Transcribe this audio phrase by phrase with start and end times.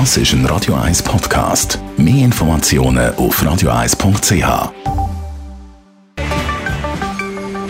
[0.00, 1.78] Das ist ein Radio 1 Podcast.
[1.96, 4.72] Mehr Informationen auf radio1.ch.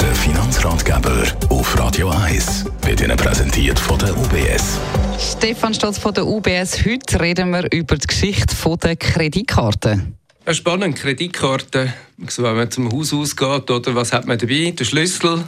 [0.00, 4.78] Der Finanzratgeber auf Radio 1 wird Ihnen präsentiert von der UBS.
[5.18, 6.86] Stefan Stotz von der UBS.
[6.86, 10.16] Heute reden wir über die Geschichte der Kreditkarten.
[10.44, 14.72] Eine spannende Kreditkarte, wenn man zum Haus ausgeht, oder was hat man dabei?
[14.78, 15.42] Der Schlüssel,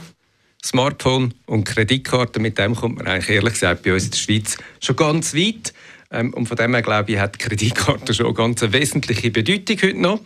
[0.61, 2.41] Smartphone und Kreditkarte.
[2.41, 5.73] Mit dem kommt man eigentlich ehrlich gesagt bei uns in der Schweiz schon ganz weit.
[6.15, 9.77] Ähm, und von dem her glaube ich, hat die Kreditkarte schon eine ganz wesentliche Bedeutung
[9.81, 10.19] heute noch.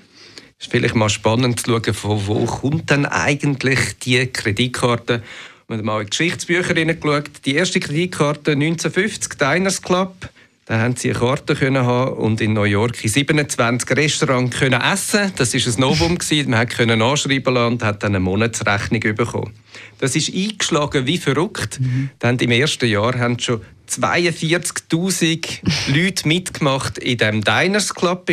[0.57, 5.23] Es ist vielleicht mal spannend zu schauen, von wo kommt denn eigentlich die Kreditkarte?
[5.67, 7.29] Wir haben mal in die Geschichtsbücher hineingeschaut.
[7.45, 10.29] Die erste Kreditkarte 1950, Diners Club.
[10.65, 14.79] Da haben sie eine Karte können haben und in New York in 27 Restaurants können
[14.79, 15.31] essen.
[15.35, 16.51] Das ist ein Novum gewesen.
[16.51, 19.53] Man konnte anschreiben lassen und hat dann eine Monatsrechnung bekommen.
[19.97, 21.79] Das ist eingeschlagen wie verrückt.
[21.79, 22.11] Mhm.
[22.19, 28.29] Dann im ersten Jahr haben schon 42.000 Leute mitgemacht in dem Diners Club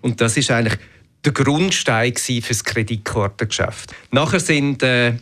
[0.00, 0.78] und das ist eigentlich
[1.24, 3.94] der Grundstein für das Kreditkartengeschäft.
[4.10, 5.14] Nachher sind äh,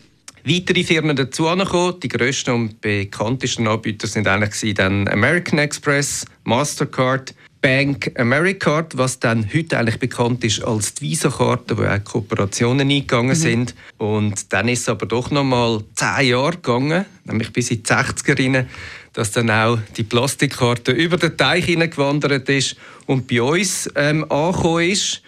[0.45, 1.99] weitere Firmen dazugekommen.
[1.99, 9.47] Die grössten und bekanntesten Anbieter sind eigentlich dann American Express, Mastercard, Bank Americard, was dann
[9.53, 13.35] heute eigentlich bekannt ist als die Visa-Karte, wo auch Kooperationen eingegangen mhm.
[13.35, 13.75] sind.
[13.97, 17.89] Und dann ist es aber doch noch mal zehn Jahre gegangen, nämlich bis in die
[17.89, 18.65] 60er
[19.13, 22.75] dass dann auch die Plastikkarte über den Teich hineingewandert ist
[23.07, 25.23] und bei uns ähm, angekommen ist.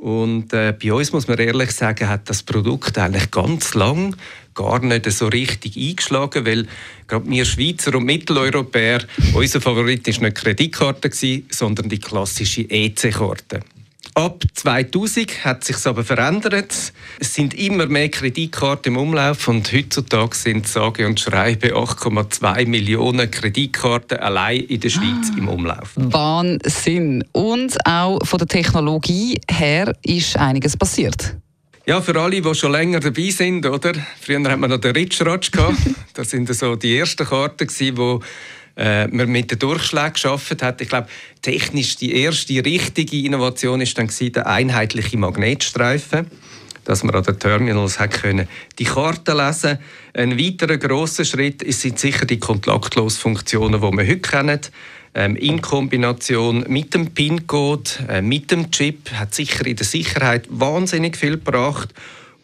[0.00, 4.14] Und äh, bei uns muss man ehrlich sagen, hat das Produkt eigentlich ganz lang
[4.54, 6.66] gar nicht so richtig eingeschlagen, weil
[7.06, 9.02] gerade wir Schweizer und Mitteleuropäer,
[9.34, 11.10] unser Favorit ist nicht Kreditkarte
[11.50, 13.60] sondern die klassische EC-Karte.
[14.18, 16.74] Ab 2000 hat sich aber verändert.
[17.20, 23.30] Es sind immer mehr Kreditkarten im Umlauf und heutzutage sind sage und schreibe 8,2 Millionen
[23.30, 25.92] Kreditkarten allein in der Schweiz ah, im Umlauf.
[25.94, 27.22] Wahnsinn!
[27.30, 31.36] Und auch von der Technologie her ist einiges passiert.
[31.86, 33.92] Ja, für alle, die schon länger dabei sind, oder?
[34.20, 35.52] Früher hatten wir noch den Rich Ratsch
[36.14, 38.18] Das sind so die ersten Karten, die
[38.78, 40.80] äh, man mit den Durchschlägen geschafft hat.
[40.80, 41.08] Ich glaube,
[41.42, 46.30] technisch die erste richtige Innovation ist dann der einheitliche Magnetstreifen
[46.84, 49.78] dass man an den Terminals hat können die Karten lesen
[50.14, 54.60] Ein weiterer grosser Schritt sind sicher die Kontaktlosfunktionen, die wir heute kennen.
[55.14, 60.46] Ähm, in Kombination mit dem PIN-Code, äh, mit dem Chip, hat sicher in der Sicherheit
[60.48, 61.92] wahnsinnig viel gebracht.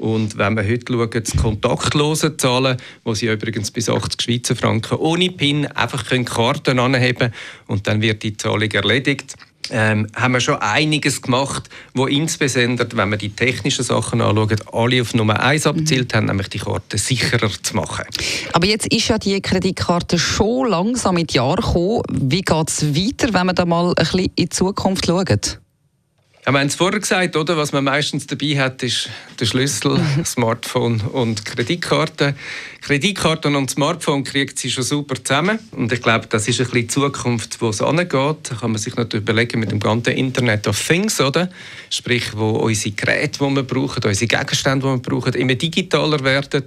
[0.04, 4.98] Und wenn wir heute schauen, das kontaktlose Zahlen, wo sie übrigens bis 80 Schweizer Franken
[4.98, 7.32] ohne PIN einfach Karten anheben können
[7.68, 9.34] und dann wird die Zahlung erledigt
[9.70, 15.00] ähm, haben wir schon einiges gemacht, wo insbesondere, wenn wir die technischen Sachen anschauen, alle
[15.00, 16.16] auf Nummer 1 abzielt mhm.
[16.18, 18.04] haben, nämlich die Karte sicherer zu machen.
[18.52, 22.02] Aber jetzt ist ja die Kreditkarte schon langsam in die Jahre gekommen.
[22.10, 25.40] Wie geht es weiter, wenn wir da mal ein bisschen in die Zukunft schauen?
[26.46, 27.56] Ja, wir haben es vorher gesagt, oder?
[27.56, 29.08] was man meistens dabei hat, ist
[29.40, 32.34] der Schlüssel, Smartphone und Kreditkarte.
[32.82, 35.58] Kreditkarten und Smartphone kriegt sie schon super zusammen.
[35.70, 38.10] Und ich glaube, das ist ein bisschen die Zukunft, wo es angeht.
[38.12, 41.48] Da kann man sich natürlich überlegen mit dem ganzen Internet of Things, oder?
[41.88, 46.64] Sprich, wo unsere Geräte, die wir brauchen, unsere Gegenstände, die wir brauchen, immer digitaler werden.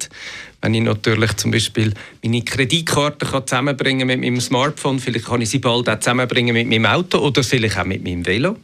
[0.59, 1.93] Wenn ich natürlich zum Beispiel
[2.23, 6.87] meine Kreditkarte zusammenbringen mit meinem Smartphone, vielleicht kann ich sie bald auch zusammenbringen mit meinem
[6.87, 8.57] Auto oder vielleicht auch mit meinem Velo.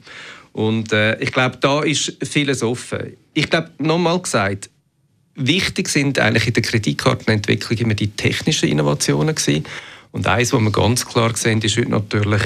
[0.53, 3.18] Und äh, ich glaube, da ist vieles offen.
[3.34, 4.69] Ich glaube, nochmal gesagt,
[5.36, 9.66] wichtig sind eigentlich in der Kreditkartenentwicklung immer die technischen Innovationen gewesen.
[10.12, 12.44] Und eines, was wir ganz klar sehen, ist heute natürlich,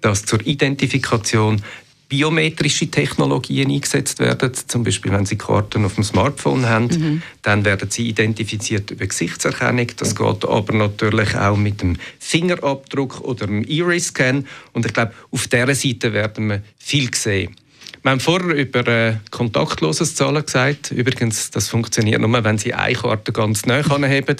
[0.00, 1.60] dass zur Identifikation
[2.08, 4.52] biometrische Technologien eingesetzt werden.
[4.54, 7.22] Zum Beispiel, wenn Sie Karten auf dem Smartphone haben, mhm.
[7.42, 9.88] dann werden sie identifiziert über Gesichtserkennung.
[9.96, 14.46] Das geht aber natürlich auch mit dem Fingerabdruck oder dem Iris-Scan.
[14.72, 17.54] Und ich glaube, auf dieser Seite werden wir viel sehen.
[18.02, 20.92] Wir haben vorher über äh, kontaktloses Zahlen gesagt.
[20.92, 24.36] Übrigens, das funktioniert nur, wenn Sie eine Karte ganz nah anheben.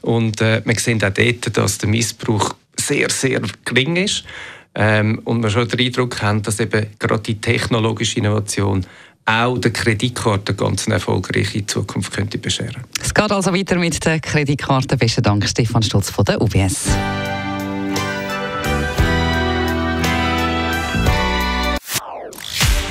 [0.00, 4.24] Und äh, wir sehen auch dort, dass der Missbrauch sehr, sehr gering ist.
[4.74, 8.86] Ähm, und wir schon den Eindruck haben, dass eben gerade die technologische Innovation
[9.24, 12.82] auch der Kreditkarte ganz eine erfolgreiche Zukunft könnte bescheren.
[13.00, 14.96] Es geht also weiter mit der Kreditkarte.
[14.96, 16.88] Besten Dank, Stefan Stutz von der UBS.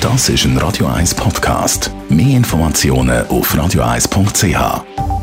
[0.00, 1.90] Das ist ein Radio 1 Podcast.
[2.08, 5.21] Mehr Informationen auf radio1.ch.